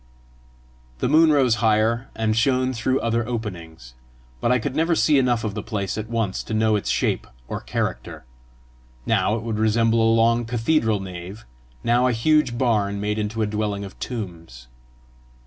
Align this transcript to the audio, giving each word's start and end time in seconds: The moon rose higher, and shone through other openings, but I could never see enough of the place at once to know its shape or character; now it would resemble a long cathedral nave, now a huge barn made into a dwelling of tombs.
The 0.97 1.07
moon 1.07 1.31
rose 1.31 1.57
higher, 1.61 2.09
and 2.15 2.35
shone 2.35 2.73
through 2.73 2.99
other 3.01 3.23
openings, 3.27 3.93
but 4.39 4.51
I 4.51 4.57
could 4.57 4.75
never 4.75 4.95
see 4.95 5.19
enough 5.19 5.43
of 5.43 5.53
the 5.53 5.61
place 5.61 5.95
at 5.95 6.09
once 6.09 6.41
to 6.45 6.55
know 6.55 6.75
its 6.75 6.89
shape 6.89 7.27
or 7.47 7.61
character; 7.61 8.25
now 9.05 9.35
it 9.35 9.43
would 9.43 9.59
resemble 9.59 10.01
a 10.01 10.09
long 10.15 10.43
cathedral 10.45 10.99
nave, 11.01 11.45
now 11.83 12.07
a 12.07 12.13
huge 12.13 12.57
barn 12.57 12.99
made 12.99 13.19
into 13.19 13.43
a 13.43 13.45
dwelling 13.45 13.85
of 13.85 13.99
tombs. 13.99 14.67